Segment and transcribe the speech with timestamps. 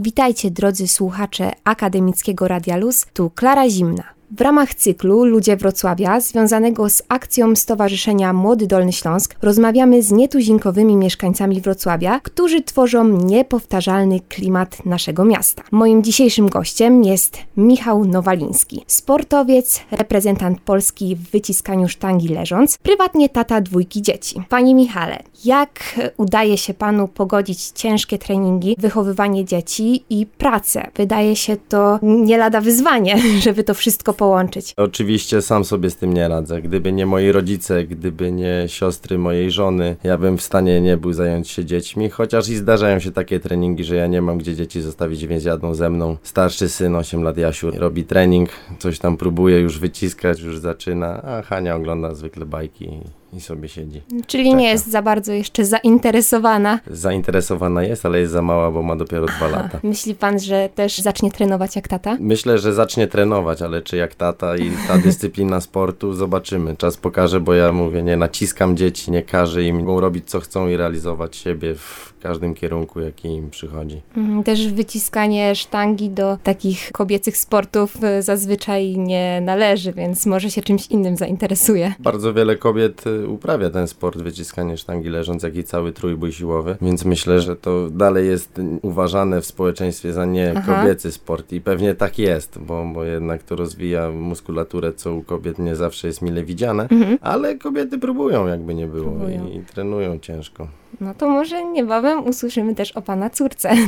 [0.00, 4.19] Witajcie drodzy słuchacze Akademickiego Radia Luz, tu Klara Zimna.
[4.36, 10.96] W ramach cyklu Ludzie Wrocławia, związanego z akcją Stowarzyszenia Młody Dolny Śląsk, rozmawiamy z nietuzinkowymi
[10.96, 15.62] mieszkańcami Wrocławia, którzy tworzą niepowtarzalny klimat naszego miasta.
[15.70, 23.60] Moim dzisiejszym gościem jest Michał Nowaliński, sportowiec, reprezentant Polski w wyciskaniu sztangi leżąc, prywatnie tata
[23.60, 24.42] dwójki dzieci.
[24.48, 30.90] Panie Michale, jak udaje się panu pogodzić ciężkie treningi, wychowywanie dzieci i pracę?
[30.96, 34.74] Wydaje się to nie lada wyzwanie, żeby to wszystko połączyć.
[34.76, 36.62] Oczywiście sam sobie z tym nie radzę.
[36.62, 41.12] Gdyby nie moi rodzice, gdyby nie siostry mojej żony, ja bym w stanie nie był
[41.12, 44.80] zająć się dziećmi, chociaż i zdarzają się takie treningi, że ja nie mam gdzie dzieci
[44.80, 46.16] zostawić, więc jadą ze mną.
[46.22, 51.42] Starszy syn, 8 lat Jasiu, robi trening, coś tam próbuje już wyciskać, już zaczyna, a
[51.42, 52.88] Hania ogląda zwykle bajki
[53.32, 54.02] i sobie siedzi.
[54.26, 54.56] Czyli Czeka.
[54.56, 56.80] nie jest za bardzo jeszcze zainteresowana.
[56.86, 59.80] Zainteresowana jest, ale jest za mała, bo ma dopiero dwa lata.
[59.82, 62.16] Myśli pan, że też zacznie trenować jak tata?
[62.20, 66.76] Myślę, że zacznie trenować, ale czy jak tata i ta dyscyplina sportu, zobaczymy.
[66.76, 70.68] Czas pokaże, bo ja mówię, nie naciskam dzieci, nie każę im, mogą robić co chcą
[70.68, 74.00] i realizować siebie w każdym kierunku, jaki im przychodzi.
[74.16, 80.62] Mhm, też wyciskanie sztangi do takich kobiecych sportów e, zazwyczaj nie należy, więc może się
[80.62, 81.94] czymś innym zainteresuje.
[81.98, 86.76] Bardzo wiele kobiet e, uprawia ten sport, wyciskanie sztangi leżąc, jak i cały trójbój siłowy,
[86.82, 90.74] więc myślę, że to dalej jest uważane w społeczeństwie za nie Aha.
[90.74, 95.58] kobiecy sport i pewnie tak jest, bo, bo jednak to rozwija muskulaturę, co u kobiet
[95.58, 97.18] nie zawsze jest mile widziane, mhm.
[97.20, 100.68] ale kobiety próbują, jakby nie było i, i trenują ciężko.
[101.00, 103.70] No to może niebawem usłyszymy też o Pana córce.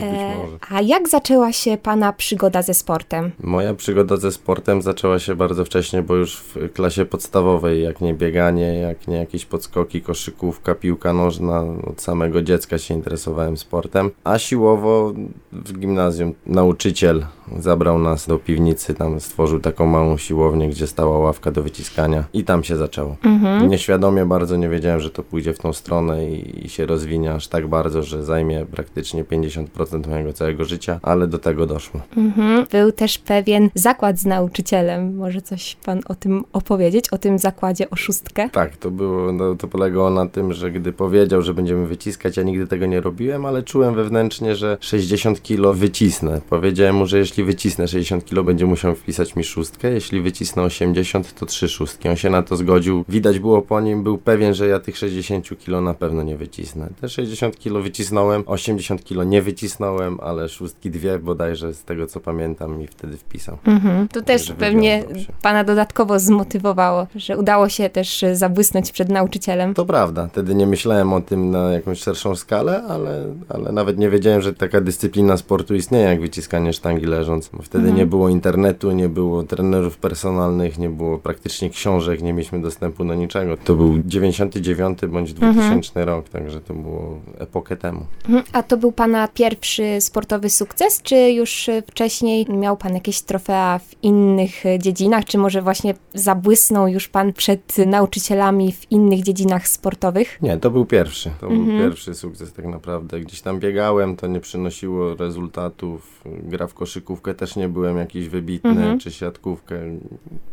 [0.00, 0.34] E,
[0.70, 3.30] a jak zaczęła się Pana przygoda ze sportem?
[3.40, 8.14] Moja przygoda ze sportem zaczęła się bardzo wcześnie, bo już w klasie podstawowej, jak nie
[8.14, 14.10] bieganie, jak nie jakieś podskoki, koszykówka, piłka nożna, od samego dziecka się interesowałem sportem.
[14.24, 15.14] A siłowo
[15.52, 17.26] w gimnazjum nauczyciel
[17.58, 22.44] zabrał nas do piwnicy, tam stworzył taką małą siłownię, gdzie stała ławka do wyciskania i
[22.44, 23.16] tam się zaczęło.
[23.24, 23.68] Mhm.
[23.68, 27.48] Nieświadomie bardzo nie wiedziałem, że to pójdzie w tą stronę i, i się rozwinie aż
[27.48, 32.00] tak bardzo, że zajmie praktycznie 50% mojego całego życia, ale do tego doszło.
[32.16, 32.66] Mhm.
[32.72, 35.16] Był też pewien zakład z nauczycielem.
[35.16, 38.50] Może coś pan o tym opowiedzieć, o tym zakładzie o szóstkę?
[38.50, 42.42] Tak, to było, no, to polegało na tym, że gdy powiedział, że będziemy wyciskać, ja
[42.42, 46.40] nigdy tego nie robiłem, ale czułem wewnętrznie, że 60 kilo wycisnę.
[46.50, 51.34] Powiedziałem mu, że jeśli wycisnę 60 kilo, będzie musiał wpisać mi szóstkę, jeśli wycisnę 80,
[51.34, 52.08] to trzy szóstki.
[52.08, 53.04] On się na to zgodził.
[53.08, 56.88] Widać było po nim, był pewien, że ja tych 60 kilo na pewno nie wycisnę.
[57.00, 62.20] Te 60 kilo wycisnąłem, 80 kilo nie wycisnąłem, ale szóstki dwie bodajże z tego co
[62.20, 63.58] pamiętam mi wtedy wpisał.
[63.64, 64.08] Mhm.
[64.08, 65.04] To też pewnie
[65.42, 69.74] pana dodatkowo zmotywowało, że udało się też zabłysnąć przed nauczycielem.
[69.74, 74.10] To prawda, wtedy nie myślałem o tym na jakąś szerszą skalę, ale, ale nawet nie
[74.10, 77.50] wiedziałem, że taka dyscyplina sportu istnieje jak wyciskanie sztangi leżąc.
[77.62, 77.96] Wtedy mhm.
[77.96, 83.14] nie było internetu, nie było trenerów personalnych, nie było praktycznie książek, nie mieliśmy dostępu do
[83.14, 83.56] niczego.
[83.56, 86.08] To był 99 bądź 2000 mhm.
[86.08, 88.06] rok, także to było epokę temu.
[88.24, 88.44] Mhm.
[88.52, 94.04] A to był Pana pierwszy sportowy sukces, czy już wcześniej miał Pan jakieś trofea w
[94.04, 100.38] innych dziedzinach, czy może właśnie zabłysnął już Pan przed nauczycielami w innych dziedzinach sportowych?
[100.42, 101.30] Nie, to był pierwszy.
[101.40, 101.66] To mhm.
[101.66, 103.20] był pierwszy sukces tak naprawdę.
[103.20, 106.22] Gdzieś tam biegałem, to nie przynosiło rezultatów.
[106.42, 106.74] Gra w
[107.16, 108.98] koszykówkę też nie byłem jakiś wybitny, mhm.
[108.98, 109.76] czy siatkówkę.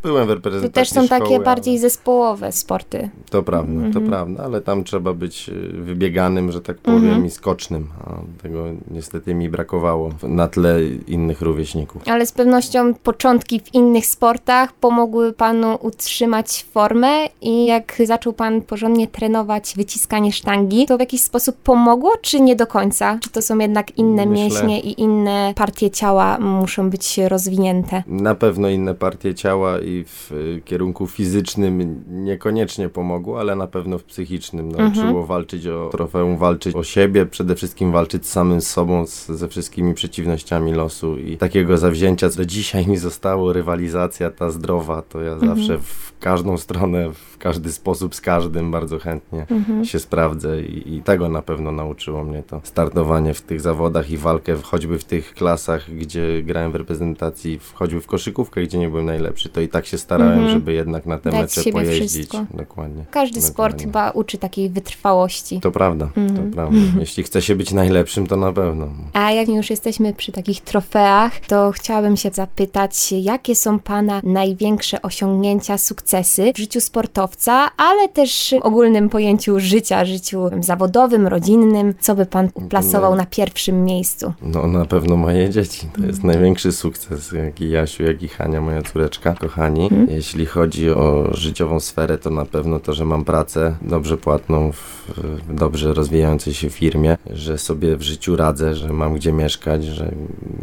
[0.03, 3.09] Byłem w reprezentacji To też są szkoły, takie bardziej zespołowe sporty.
[3.29, 4.07] To prawda, to mhm.
[4.07, 7.25] prawda, ale tam trzeba być wybieganym, że tak powiem, mhm.
[7.25, 7.87] i skocznym.
[8.05, 12.01] A tego niestety mi brakowało na tle innych rówieśników.
[12.05, 18.61] Ale z pewnością początki w innych sportach pomogły panu utrzymać formę i jak zaczął pan
[18.61, 23.19] porządnie trenować wyciskanie sztangi, to w jakiś sposób pomogło, czy nie do końca?
[23.21, 28.03] Czy to są jednak inne Myślę, mięśnie i inne partie ciała muszą być rozwinięte?
[28.07, 30.31] Na pewno inne partie ciała i w
[30.65, 35.25] kierunku fizycznym niekoniecznie pomogło, ale na pewno w psychicznym nauczyło mhm.
[35.25, 39.93] walczyć o trofeum, walczyć o siebie, przede wszystkim walczyć z samym sobą, z, ze wszystkimi
[39.93, 45.55] przeciwnościami losu i takiego zawzięcia, co dzisiaj mi zostało, rywalizacja ta zdrowa, to ja mhm.
[45.55, 49.85] zawsze w każdą stronę, w każdy sposób, z każdym bardzo chętnie mhm.
[49.85, 54.17] się sprawdzę i, i, tego na pewno nauczyło mnie to startowanie w tych zawodach i
[54.17, 59.05] walkę choćby w tych klasach, gdzie, grałem w reprezentacji, choćby w koszykówkę, gdzie nie byłem
[59.05, 60.51] najlepszy, to i tak się starałem, Mhm.
[60.53, 62.09] żeby jednak na te Dać mecze pojeździć.
[62.11, 62.45] wszystko.
[62.53, 63.05] Dokładnie.
[63.11, 63.83] Każdy sport Dokładnie.
[63.85, 65.59] chyba uczy takiej wytrwałości.
[65.59, 66.35] To prawda, Mhm.
[66.49, 66.77] to prawda.
[66.99, 68.87] Jeśli chce się być najlepszym, to na pewno.
[69.13, 75.01] A jak już jesteśmy przy takich trofeach, to chciałabym się zapytać, jakie są Pana największe
[75.01, 81.93] osiągnięcia, sukcesy w życiu sportowca, ale też w ogólnym pojęciu życia, życiu zawodowym, rodzinnym?
[81.99, 84.33] Co by Pan uplasował na pierwszym miejscu?
[84.41, 85.87] No na pewno moje dzieci.
[85.97, 89.89] To jest największy sukces, jak i Jasiu, jak i Hania, moja córeczka, kochani.
[90.07, 95.03] Jeśli chodzi o życiową sferę, to na pewno to, że mam pracę dobrze płatną w
[95.49, 100.11] dobrze rozwijającej się firmie, że sobie w życiu radzę, że mam gdzie mieszkać, że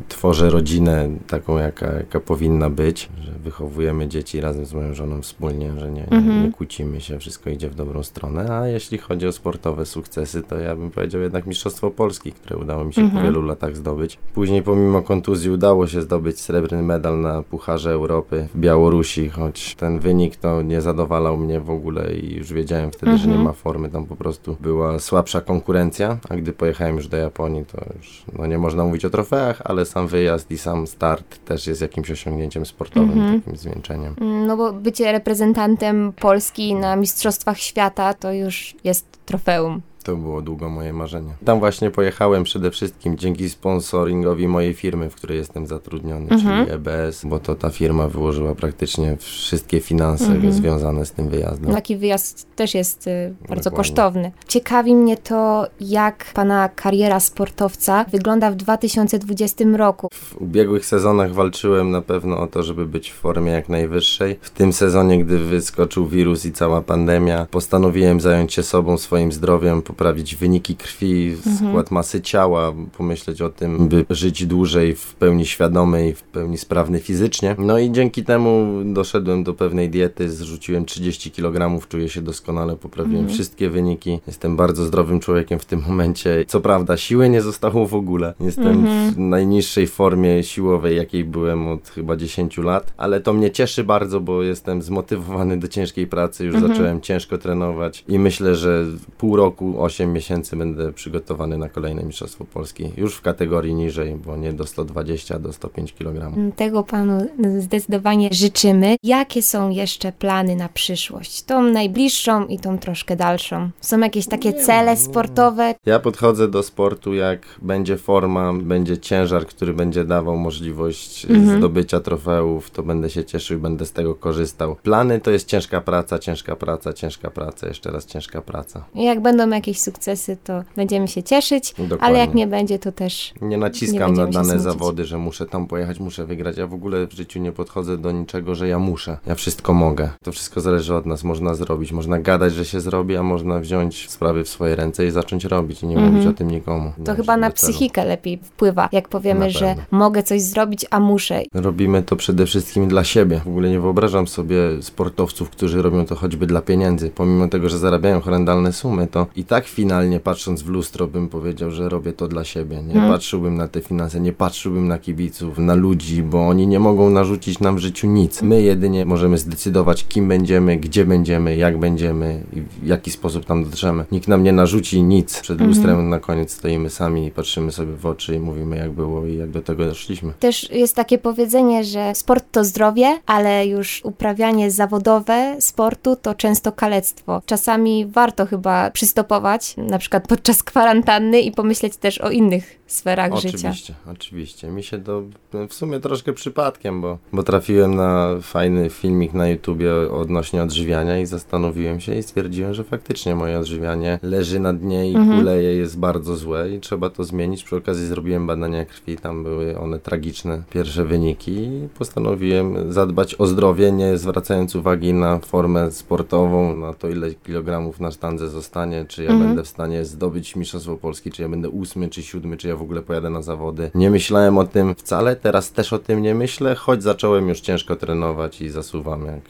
[0.08, 5.70] tworzę rodzinę taką, jaka, jaka powinna być, że wychowujemy dzieci razem z moją żoną wspólnie,
[5.78, 6.42] że nie, nie, Mhm.
[6.42, 8.52] nie kłócimy się, wszystko idzie w dobrą stronę.
[8.60, 12.84] A jeśli chodzi o sportowe sukcesy, to ja bym powiedział jednak Mistrzostwo Polski, które udało
[12.84, 13.18] mi się Mhm.
[13.20, 14.18] po wielu latach zdobyć.
[14.34, 19.98] Później pomimo kontuzji udało się zdobyć srebrny medal na Pucharze Europy w Białorusi, choć ten
[19.98, 23.44] wynik to nie zadowalał mnie w ogóle i już wiedziałem wtedy, że nie Mhm.
[23.44, 27.78] ma formy, tam po prostu była słabsza konkurencja, a gdy pojechałem już do Japonii, to
[27.96, 31.80] już no nie można mówić o trofeach, ale sam wyjazd i sam start też jest
[31.82, 33.40] jakimś osiągnięciem sportowym, Mhm.
[33.40, 34.14] takim zwieńczeniem.
[34.46, 39.80] No bo bycie reprezentantem Polski na Mistrzostwach Świata to już jest trofeum.
[40.02, 41.32] To było długo moje marzenie.
[41.44, 46.66] Tam właśnie pojechałem przede wszystkim dzięki sponsoringowi mojej firmy, w której jestem zatrudniony, Mhm.
[46.66, 50.52] czyli EBS, bo to ta firma wyłożyła praktycznie wszystkie finanse Mhm.
[50.52, 51.72] związane z tym wyjazdem.
[51.74, 53.76] Taki wyjazd też jest y, bardzo Dokładnie.
[53.76, 54.32] kosztowny.
[54.48, 60.08] Ciekawi mnie to, jak Pana kariera sportowca wygląda w 2020 roku.
[60.14, 64.38] W ubiegłych sezonach walczyłem na pewno o to, żeby być w formie jak najwyższej.
[64.40, 69.82] W tym sezonie, gdy wyskoczył wirus i cała pandemia, postanowiłem zająć się sobą, swoim zdrowiem,
[69.90, 76.08] poprawić wyniki krwi, skład masy ciała, pomyśleć o tym, by żyć dłużej w pełni świadomy
[76.08, 77.56] i w pełni sprawny fizycznie.
[77.58, 83.28] No i dzięki temu doszedłem do pewnej diety, zrzuciłem 30 kg, czuję się doskonale, poprawiłem
[83.28, 84.18] wszystkie wyniki.
[84.26, 86.44] Jestem bardzo zdrowym człowiekiem w tym momencie.
[86.48, 88.34] Co prawda, siły nie zostało w ogóle.
[88.40, 93.84] Jestem w najniższej formie siłowej, jakiej byłem od chyba 10 lat, ale to mnie cieszy
[93.84, 98.86] bardzo, bo jestem zmotywowany do ciężkiej pracy, już zacząłem ciężko trenować i myślę, że
[99.18, 102.90] pół roku, 8 miesięcy będę przygotowany na kolejne Mistrzostwo Polski.
[102.96, 106.32] Już w kategorii niżej, bo nie do 120, do 105 kg.
[106.56, 107.26] Tego Panu
[107.58, 108.96] zdecydowanie życzymy.
[109.02, 111.42] Jakie są jeszcze plany na przyszłość?
[111.42, 113.70] Tą najbliższą i tą troszkę dalszą.
[113.80, 115.74] Są jakieś takie cele sportowe?
[115.86, 121.58] Ja podchodzę do sportu, jak będzie forma, będzie ciężar, który będzie dawał możliwość Mhm.
[121.58, 124.76] zdobycia trofeów, to będę się cieszył i będę z tego korzystał.
[124.82, 128.84] Plany to jest ciężka praca, ciężka praca, ciężka praca, jeszcze raz ciężka praca.
[128.94, 132.18] Jak będą jakieś sukcesy, to będziemy się cieszyć, ale Dokładnie.
[132.18, 135.46] jak nie będzie, to też Nie Nie naciskam na będziemy się dane zawody, że muszę
[135.46, 136.56] tam pojechać, muszę wygrać.
[136.56, 139.18] Ja w ogóle w życiu nie podchodzę do niczego, że ja muszę.
[139.26, 140.10] Ja wszystko mogę.
[140.24, 141.24] To wszystko zależy od nas.
[141.24, 141.92] Można zrobić.
[141.92, 145.82] Można gadać, że się zrobi, a można wziąć sprawy w swoje ręce i zacząć robić
[145.82, 146.12] i nie Mhm.
[146.14, 146.92] mówić o tym nikomu.
[146.96, 151.00] to Dążyć chyba na psychikę lepiej wpływa, jak powiemy, Na że mogę coś zrobić, a
[151.00, 151.42] muszę.
[151.54, 153.40] Robimy to przede wszystkim dla siebie.
[153.44, 157.10] W ogóle nie wyobrażam sobie sportowców, którzy robią to choćby dla pieniędzy.
[157.10, 161.70] Pomimo tego, że zarabiają horrendalne sumy, to i tak finalnie patrząc w lustro bym powiedział,
[161.70, 162.76] że robię to dla siebie.
[162.82, 163.12] Nie Mhm.
[163.12, 167.60] patrzyłbym na te finanse, nie patrzyłbym na kibiców, na ludzi, bo oni nie mogą narzucić
[167.60, 168.42] nam w życiu nic.
[168.42, 173.64] My jedynie możemy zdecydować, kim będziemy, gdzie będziemy, jak będziemy i w jaki sposób tam
[173.64, 174.04] dotrzemy.
[174.12, 175.40] Nikt nam nie narzuci nic.
[175.40, 175.70] Przed Mhm.
[175.70, 179.36] lustrem na koniec stoimy sami i patrzymy sobie w oczy i mówimy, jak było i
[179.36, 180.32] jak do tego doszliśmy.
[180.40, 186.72] Też jest takie powiedzenie, że sport to zdrowie, ale już uprawianie zawodowe sportu to często
[186.72, 187.42] kalectwo.
[187.46, 193.48] Czasami warto chyba przystopować, na przykład podczas kwarantanny i pomyśleć też o innych sferach życia.
[193.58, 194.68] Oczywiście, oczywiście.
[194.68, 195.22] Mi się to
[195.68, 201.26] w sumie troszkę przypadkiem, bo, bo trafiłem na fajny filmik na YouTubie odnośnie odżywiania i
[201.26, 205.38] zastanowiłem się i stwierdziłem, że faktycznie moje odżywianie leży na dnie i Mhm.
[205.38, 207.64] kuleje, jest bardzo złe i trzeba to zmienić.
[207.64, 213.46] Przy okazji zrobiłem badania krwi, tam były one tragiczne, pierwsze wyniki i postanowiłem zadbać o
[213.46, 219.24] zdrowie, nie zwracając uwagi na formę sportową, na to ile kilogramów na sztandze zostanie, czy
[219.24, 219.48] ja Mhm.
[219.56, 222.82] będę w stanie zdobyć Mistrzostwo Polski, czy ja będę ósmy, czy siódmy, czy ja w
[222.82, 223.90] ogóle pojadę na zawody.
[223.94, 227.96] Nie myślałem o tym wcale, teraz też o tym nie myślę, choć zacząłem już ciężko
[227.96, 229.40] trenować i zasuwam jak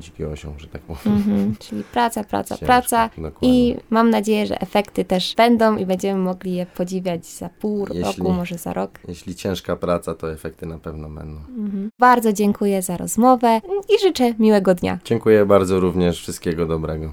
[0.00, 1.16] dziki osioł, że tak powiem.
[1.18, 3.10] Mhm, czyli praca, praca, Ciężko, praca.
[3.18, 3.70] dokładnie.
[3.70, 8.02] I mam nadzieję, że efekty też będą i będziemy mogli je podziwiać za pół Jeśli-
[8.02, 8.90] roku, może za rok.
[9.08, 11.40] Jeśli ciężka praca, to efekty na pewno będą.
[11.58, 11.90] Mhm.
[11.98, 13.60] Bardzo dziękuję za rozmowę
[13.96, 14.98] i życzę miłego dnia.
[15.04, 17.12] Dziękuję bardzo również, wszystkiego dobrego.